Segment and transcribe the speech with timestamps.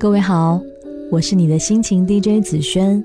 [0.00, 0.58] 各位好，
[1.10, 3.04] 我是你的心情 DJ 紫萱。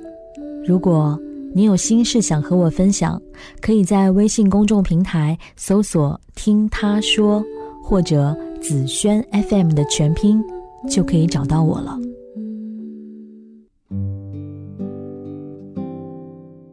[0.65, 1.19] 如果
[1.53, 3.21] 你有心事想和我分享，
[3.59, 7.43] 可以在微信公众平台搜索“听他说”
[7.83, 8.33] 或者
[8.63, 10.41] “紫萱 FM” 的全拼，
[10.89, 11.99] 就可以找到我了。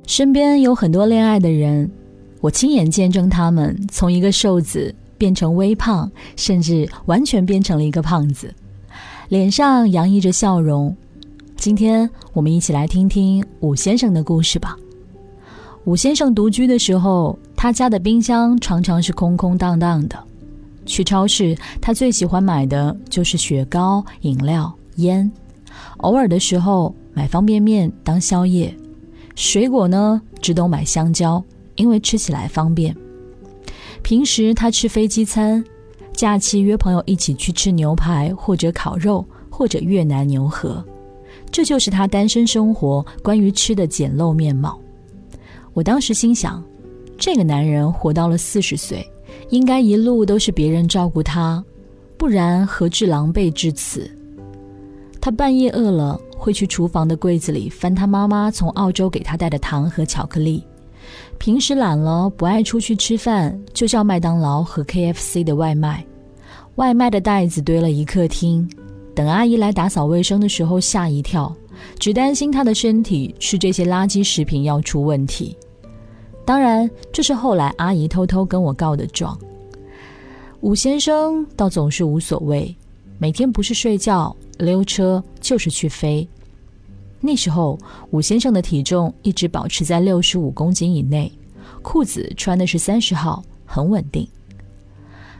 [0.06, 1.90] 身边有很多恋爱的人，
[2.40, 8.54] 我亲眼见证他们从一个瘦子变成微胖，甚至完全变成了一个胖子，
[9.32, 10.94] 脸上洋溢着笑容。
[11.56, 14.76] 今天我们一起来听听武先生的故事吧。
[15.84, 20.22] 武先生独居的时候，他家的冰箱常常是空空荡荡的。
[20.84, 25.32] 去超市，他最喜欢买的就是雪糕、饮料、烟，
[26.00, 28.76] 偶尔的时候买方便面当宵夜。
[29.34, 31.42] 水果呢，只懂买香蕉，
[31.76, 32.94] 因为吃起来方便。
[34.02, 35.64] 平时他吃飞机餐，
[36.12, 40.84] 假期约朋友一起去吃牛排或者烤肉或者越南牛河。
[41.50, 44.78] 这就是他单身生活关于吃的简陋面貌。
[45.72, 46.62] 我当时心想，
[47.18, 49.06] 这个男人活到了四十岁，
[49.50, 51.62] 应该一路都是别人照顾他，
[52.16, 54.10] 不然何至狼狈至此？
[55.20, 56.20] 他半夜饿了。
[56.42, 60.60] 会去厨房的柜子里翻他妈妈从澳洲给他带的糖和巧克力。
[61.38, 66.04] 平时懒了不爱出去吃饭，就叫麦当劳和 KFC 的外卖。
[66.76, 68.68] 外卖的袋子堆了一客厅，
[69.14, 71.54] 等阿姨来打扫卫生的时候吓一跳，
[71.98, 75.56] 只担心他的身体吃这些垃圾食品要出问题。
[76.44, 79.38] 当然，这是后来阿姨偷偷跟我告的状。
[80.60, 82.74] 武先生倒总是无所谓，
[83.18, 84.34] 每天不是睡觉。
[84.58, 86.28] 溜车就是去飞。
[87.24, 87.78] 那时候，
[88.10, 91.30] 武先生的体重一直保持在六十五公斤以内，
[91.80, 94.28] 裤子穿的是三十号，很稳定。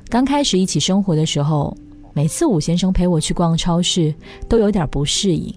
[0.08, 1.76] 刚开始一起生活的时候，
[2.14, 4.14] 每次武先生陪我去逛超市，
[4.48, 5.52] 都有点不适应。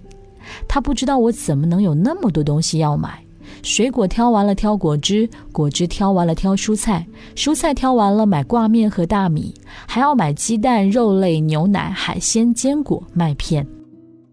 [0.68, 3.24] 他不知道我怎么能有那么多东西要买：
[3.62, 9.54] 水果挑完了挑果汁，果汁挑完了挑蔬菜，蔬菜挑完了买挂面和大米，
[9.88, 13.64] 还要买鸡蛋、肉类、牛奶、海鲜、坚果、麦片。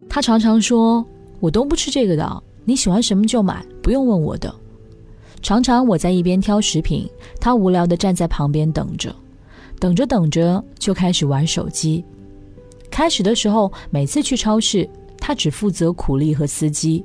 [0.08, 1.04] 他常常说。
[1.42, 4.54] 我都不吃这个的，你喜欢什么就买，不用问我的。
[5.42, 7.10] 常常我在一边挑食品，
[7.40, 9.12] 他无聊的站在旁边等着，
[9.80, 12.04] 等着等着就开始玩手机。
[12.88, 14.88] 开始的时候，每次去超市，
[15.18, 17.04] 他只负责苦力和司机，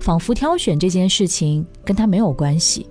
[0.00, 2.84] 仿佛挑选这件事情跟他没有关系。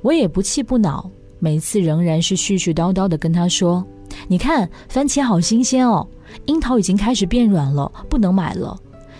[0.00, 1.10] 我也不气不恼，
[1.40, 3.84] 每次仍然是絮絮叨叨的跟他说
[4.28, 6.06] ：“你看，番茄好新鲜哦，
[6.46, 8.78] 樱桃已经开始变软了，不能买了。”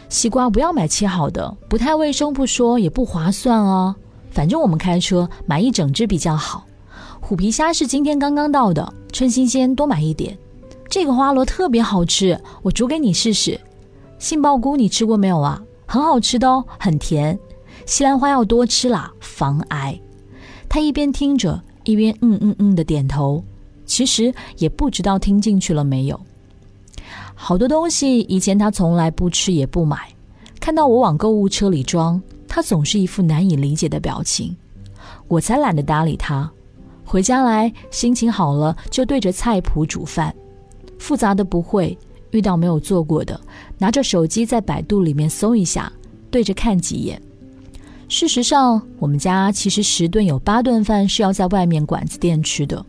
[0.09, 3.95] 西瓜不要买切好的，不太卫生不说，也不划算哦。
[4.31, 6.65] 反正我们开车买一整只比较好。
[7.21, 10.37] 虎皮虾是今天刚刚到的，趁新鲜多买一点。
[10.89, 13.59] 这个花螺特别好吃，我煮给你试试。
[14.19, 15.61] 杏鲍菇你吃过没有啊？
[15.87, 17.39] 很好吃的哦，很甜。
[17.87, 19.99] 西兰花要多吃啦，防癌。
[20.69, 23.43] 他一边听着，一边嗯嗯嗯的点头，
[23.85, 26.21] 其实也不知道听进去了没有。
[27.35, 30.09] 好多东西以前他从来不吃也不买，
[30.59, 34.57] 看到我往购物车里装，他总是一副难以理解的表情。
[35.29, 36.51] 我才懒得搭理他。
[37.05, 40.35] 回家来心情好了就对着菜谱煮饭，
[40.99, 41.97] 复杂的不会，
[42.31, 43.39] 遇到没有做过的，
[43.79, 45.93] 拿着手机在百度里面搜一下，
[46.31, 47.21] 对着看几眼。
[48.09, 52.85] 事实上，我们家其实十顿有八顿饭是要在外面馆子店吃的。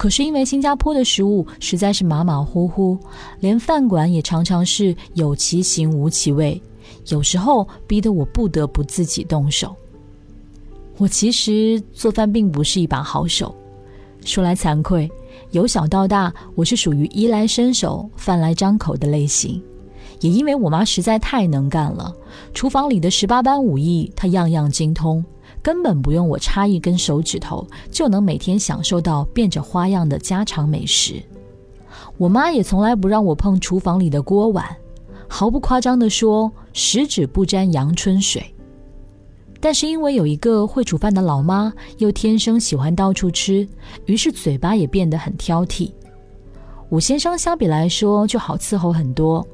[0.00, 2.98] 可是因为新加坡的食物实在是马马虎虎，
[3.40, 6.58] 连饭馆也常常是有其形无其味，
[7.08, 9.76] 有时候逼得我不得不自己动手。
[10.96, 13.54] 我其实做饭并不是一把好手，
[14.24, 15.06] 说来惭愧，
[15.50, 19.62] 由小到大我是属于衣来伸手、饭来张口的类型。
[20.20, 22.10] 也因为我妈实在太能干了，
[22.54, 25.22] 厨房里的十八般武艺她样样精通。
[25.62, 31.22] 根本不用我插一根手指头，就能每天享受到变着花样的家常美食。
[32.16, 34.64] 我妈也从来不让我碰厨房里的锅碗，
[35.28, 38.42] 毫不夸张地说，十指不沾阳春水。
[39.60, 43.68] 但是因为有一个会煮饭的老妈，又天生喜欢到处吃，
[44.06, 45.90] 于是嘴巴也变得很挑剔。
[46.88, 49.46] 武先生相比来说就好伺候很多，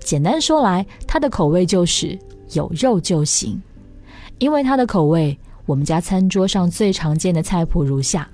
[0.00, 2.18] 简单说来，他的口味就是
[2.52, 3.60] 有肉就行，
[4.38, 5.38] 因为他的口味。
[5.66, 8.28] 我们家餐桌上最常见的菜谱如下：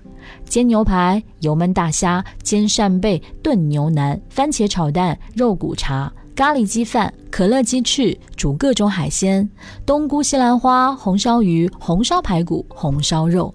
[0.44, 9.49] 煎牛排、油焖大虾、煎扇贝、炖牛腩、番茄炒蛋、肉骨茶、咖喱鸡饭、可乐鸡翅、煮各种海鲜、
[9.87, 13.52] 冬菇西兰花、红烧鱼、红烧排骨、红烧肉。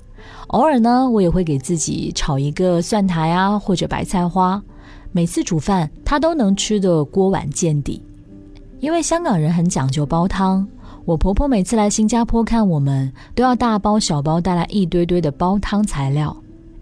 [0.47, 4.61] 偶尔呢，我也会给自己炒一个蒜苔啊，或者白菜花。
[5.11, 8.01] 每次煮饭，他都能吃得锅碗见底。
[8.79, 10.67] 因为香港人很讲究煲汤，
[11.07, 16.35] 我婆婆每次来新加坡看我们，都要大包小包带来一堆堆的煲汤材料。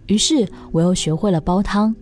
[0.07, 1.95] 于是我又学会了煲汤：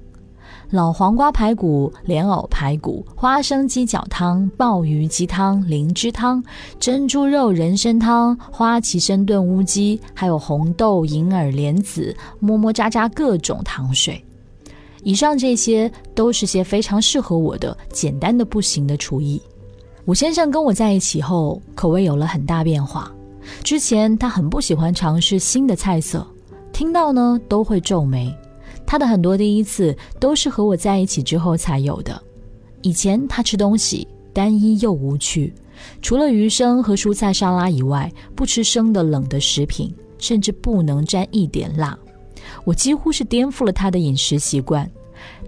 [0.70, 6.42] 老黄瓜排骨、莲藕排骨、花生鸡脚汤、鲍鱼鸡汤、灵芝汤、
[6.80, 14.24] 珍珠肉人参汤、花旗参炖乌鸡，还有红豆、银耳、莲子，么么喳喳各种糖水。
[15.04, 19.42] 以上这些都是些非常适合我的简单的不行的厨艺。
[20.06, 23.10] 武先生跟我在一起后，口味有了很大变化。
[23.64, 26.28] 之前他很不喜欢尝试新的菜色，
[26.74, 28.34] 听到呢都会皱眉。
[28.86, 32.22] 他的很多第一次都是和我在一起之后才有的。
[32.82, 35.54] 以前他吃东西单一又无趣，
[36.02, 41.98] 除了鱼生和蔬菜沙拉以外，不吃生的冷的食品，甚至不能沾一点辣。
[42.66, 44.90] 我几乎是颠覆了他的饮食习惯，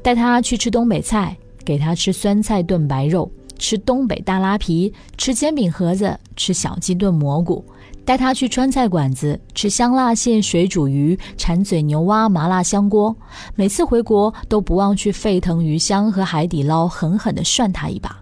[0.01, 1.35] 带他去吃东北菜，
[1.65, 3.29] 给他吃酸菜炖白肉。
[3.67, 7.65] 吃东北大拉皮，吃煎饼盒子，吃小鸡炖蘑菇，
[8.05, 13.15] 带他去川菜馆子吃香辣蟹、水煮鱼、馋嘴牛蛙、麻辣香锅。
[13.55, 18.15] 每次回国都不忘去沸腾鱼香和海底捞狠狠地涮他一把。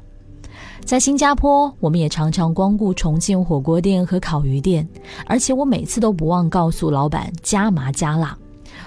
[0.85, 4.87] 在新加坡，我们也常常光顾重庆火锅店和烤鱼店，
[5.25, 8.37] 而且我每次都不忘告诉老板加麻加辣。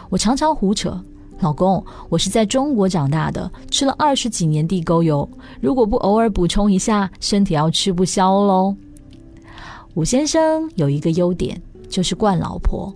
[0.08, 0.98] 我常常胡扯。
[1.40, 5.28] 老公，我是在中国长大的，吃了二十几年地沟油，
[5.60, 8.74] 如果不偶尔补充一下，身体要吃不消喽。
[9.94, 11.60] 武先生有一个优点，
[11.90, 12.92] 就是惯老婆，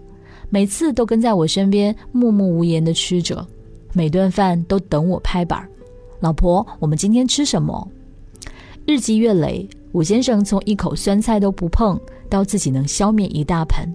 [0.48, 3.46] 每次都跟在我身边，默默无言的吃着，
[3.92, 5.68] 每顿饭都等我拍板。
[6.20, 7.86] 老婆，我们今天吃什么？
[8.86, 12.00] 日积月累，武先生从一口酸菜都不碰，
[12.30, 13.94] 到自己能消灭一大盆。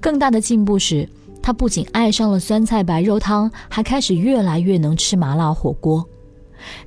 [0.00, 1.08] 更大的进步是。
[1.44, 6.02] 他不仅爱上了酸菜白肉汤，还开始越来越能吃麻辣火锅。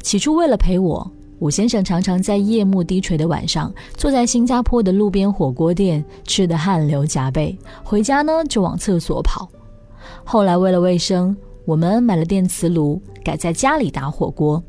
[0.01, 1.07] 起初为了陪我，
[1.37, 7.55] 武先生常常在夜幕低垂的晚上，坐在新加坡的路边火锅店，吃得汗流浃背。
[7.83, 9.47] 回家呢就往厕所跑。
[10.23, 14.61] 后来为了卫生，我们买了电磁炉，改在家里打火锅。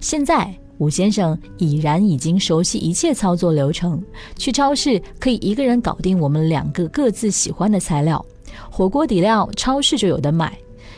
[0.00, 4.02] 现在武先生已然已经熟悉一切操作流程，
[4.36, 8.26] 去超市可以一个人搞定我们两个各自喜欢的材料。
[8.70, 10.56] 火锅底料超市就有的买，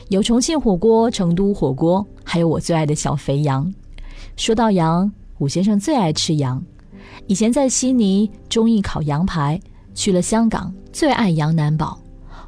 [0.08, 3.72] 有重庆火锅、成都火锅，还有我最爱的小肥羊。
[4.36, 6.62] 说到羊，武先生最爱吃羊。
[7.26, 9.60] 以前在悉尼中意烤羊排，
[9.94, 11.98] 去了香港最爱羊腩煲，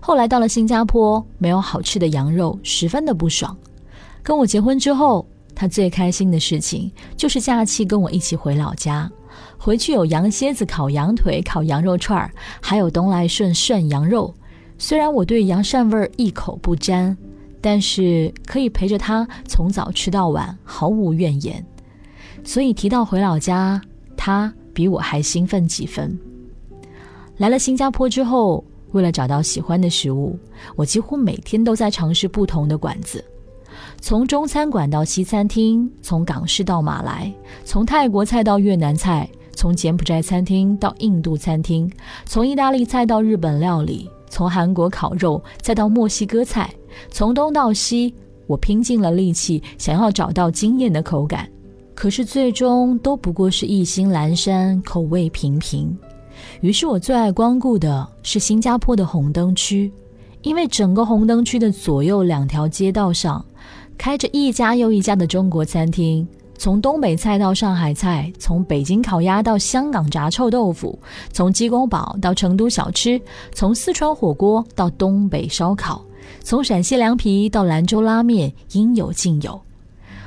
[0.00, 3.56] 后来到了新加坡没有好吃的羊肉，十分的不爽。
[4.23, 9.11] 跟我结婚之后，他最开心的事情就是假期跟我一起回老家，
[9.56, 12.31] 回去有羊蝎子烤羊腿、烤羊肉串儿，
[12.61, 14.35] 还有东来顺涮羊肉。
[14.78, 17.17] 虽然我对羊膻味一口不沾，
[17.61, 21.64] 但是可以陪着他从早吃到晚，毫无怨言。
[22.44, 23.81] 所以提到回老家，
[24.17, 26.19] 他比我还兴奋几分。
[27.38, 28.62] 来了新加坡之后，
[28.93, 30.38] 为了找到喜欢的食物，
[30.76, 33.25] 我几乎每天都在尝试不同的馆子，
[34.00, 37.32] 从中餐馆到西餐厅，从港式到马来，
[37.64, 41.90] 从泰国菜到越南菜，从柬埔寨餐厅到印度餐厅，
[42.25, 44.08] 从意大利菜到日本料理。
[44.28, 46.73] 从韩国烤肉再到墨西哥菜，
[47.11, 48.14] 从东到西，
[48.46, 51.49] 我拼尽了力气想要找到惊艳的口感，
[51.94, 55.97] 可是最终都不过是一心阑珊，口味平平。
[56.61, 59.90] 于是我最爱光顾的是新加坡的红灯区，
[60.42, 63.45] 因为整个红灯区的左右两条街道上，
[63.97, 66.26] 开着一家又一家的中国餐厅。
[66.59, 70.99] 从东北菜到上海菜，从北京烤鸭到香港炸臭豆腐，
[71.33, 73.21] 从鸡公煲到成都小吃，
[73.53, 76.05] 从四川火锅到东北烧烤，
[76.41, 79.61] 从陕西凉皮到兰州拉面，应有尽有。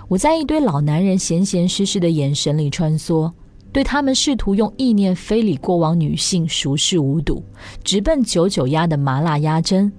[0.08, 3.32] 我在一堆老男人闲闲湿湿的眼神里穿梭，
[3.72, 7.44] 对他们试图用意念非礼过往女性熟视无睹，
[7.84, 9.92] 直奔九九鸭的麻辣鸭胗。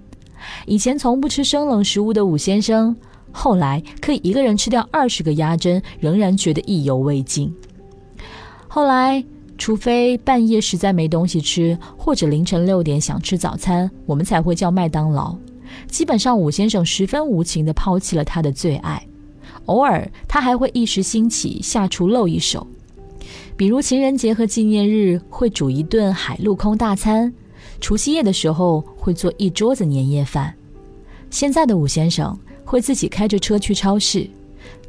[0.64, 2.96] 以前从不吃生冷食物的武先生。
[3.32, 7.52] 后来可以一个人吃掉二十个鸭胗，仍然觉得意犹未尽。
[8.66, 9.24] 后来，
[9.58, 15.36] 除非半夜实在没东西吃，或者凌晨六点想吃早餐，我们才会叫麦当劳。
[15.86, 19.04] 基本上，武先生十分无情地抛弃了他的最爱。
[19.66, 22.66] 偶尔，他还会一时兴起下厨露一手，
[23.56, 27.32] 比如情人节和纪念日会煮一顿海陆空大餐，
[27.80, 30.54] 除夕夜的时候会做一桌子年夜饭。
[31.30, 32.36] 现在的武先生。
[32.70, 34.30] 会自己开着车去超市，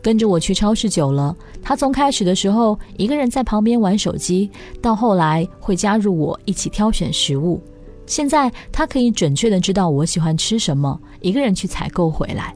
[0.04, 7.60] 跟着我去超市久了，他从开始的时候一个人在旁边玩手机，到后来会加入我一起挑选食物。
[8.06, 12.54] 现在他可以准确的知道我喜欢吃什么，一个人去采购回来。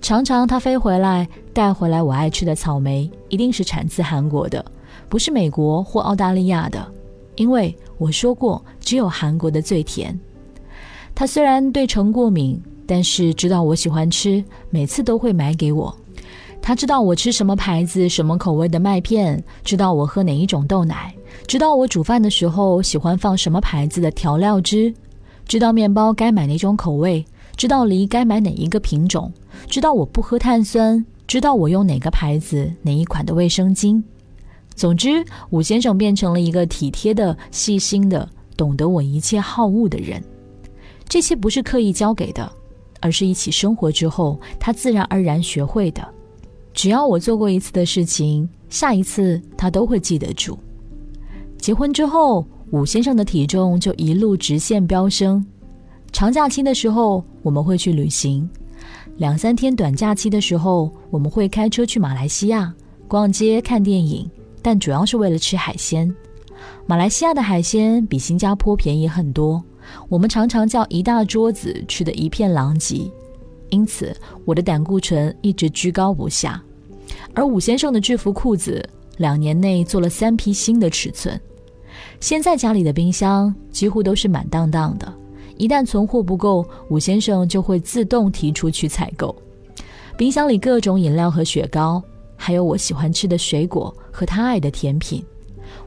[0.00, 4.64] 常常他飞回来带回来我爱吃的草莓，一定是产自韩国的，
[5.08, 6.84] 不是美国或澳大利亚的，
[7.36, 10.18] 因为我说过，只有韩国的最甜。
[11.14, 12.60] 他虽然对橙过敏，
[12.92, 15.96] 但是知道我喜欢吃，每次都会买给我。
[16.60, 21.10] 他知道我吃什么牌子、什么口味的麦片，知道我喝哪一种豆奶，
[21.46, 24.92] 知道我煮饭的时候喜欢放什么牌子的调料汁，
[25.48, 27.24] 知道面包该买哪种口味，
[27.56, 29.32] 知道梨该买哪一个品种，
[29.68, 34.02] 知道我不喝碳酸，知道我用哪个牌子、哪一款的卫生巾。
[34.74, 40.22] 总之，武先生变成了一个体贴的、细心的、懂得我一切好恶的人。
[41.08, 42.52] 这些不是刻意教给的，
[43.02, 46.02] 而是一起生活之后他自然而然学会的。
[46.72, 50.58] 只要我做过一次的事情，下一次他都会记得住。
[51.58, 55.44] 结婚之后，武先生的体重就一路直线飙升。
[56.12, 58.48] 长假期的时候，我们会去旅行；
[59.16, 62.72] 两三天短假期的时候，我们会开车去马来西亚
[63.06, 64.28] 逛街、看电影，
[64.62, 66.10] 但主要是为了吃海鲜。
[66.86, 69.62] 马来西亚的海鲜比新加坡便宜很多，
[70.08, 73.10] 我们常常叫一大桌子，吃的一片狼藉。
[73.70, 76.62] 因此，我的胆固醇一直居高不下，
[77.32, 78.86] 而武先生的制服裤子
[79.16, 81.40] 两年内做了三批新的尺寸。
[82.20, 85.10] 现在家里的冰箱几乎都是满当当的，
[85.56, 89.34] 一旦存货不够，武先生就会自动提出去采购。
[90.18, 92.02] 冰箱里各种饮料和雪糕，
[92.36, 95.24] 还有我喜欢吃的水果和他爱的甜品。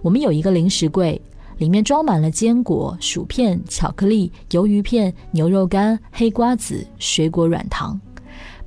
[0.01, 1.21] 我们有一个零食柜。
[1.57, 7.99] 里面装满了坚果、薯片、巧克力、鱿鱼片、牛肉干、黑瓜子、水果软糖。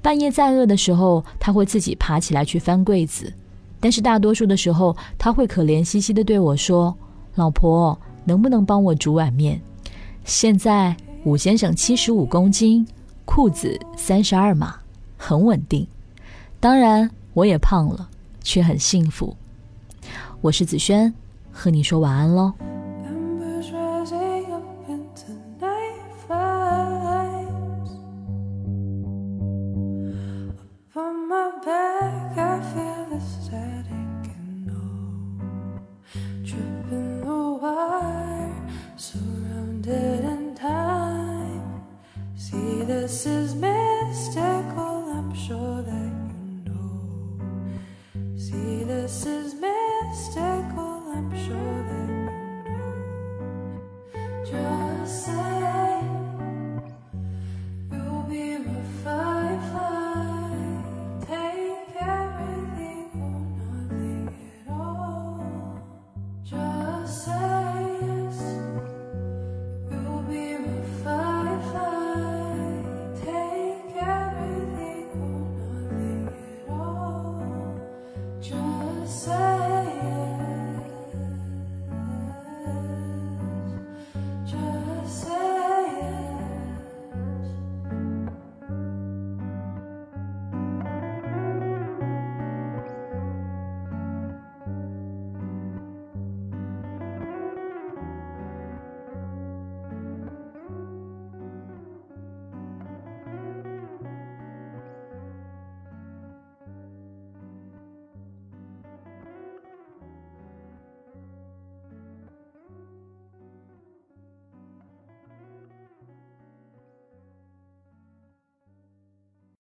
[0.01, 3.33] 半夜再饿的时候，他会自己爬起来去翻柜子，
[3.81, 6.97] 但是大多数的时候，他会可怜兮兮地对我说
[7.35, 9.61] ：“老婆，能不能帮我煮碗面？”
[10.25, 12.87] 现在武先生七十五公斤，
[13.25, 14.77] 裤子三十二码，
[15.17, 15.87] 很稳定。
[16.61, 18.09] 当然，我也胖了，
[18.43, 19.37] 却很幸福。
[20.41, 21.13] 我是子轩，
[21.51, 22.53] 和你说晚安喽。
[43.19, 44.48] This is Mr.